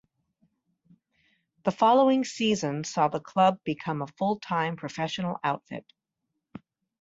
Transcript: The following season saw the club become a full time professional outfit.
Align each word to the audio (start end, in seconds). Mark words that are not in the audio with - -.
The 1.63 1.71
following 1.71 2.23
season 2.23 2.83
saw 2.83 3.07
the 3.07 3.19
club 3.19 3.59
become 3.63 4.01
a 4.01 4.07
full 4.07 4.39
time 4.39 4.75
professional 4.75 5.37
outfit. 5.43 5.85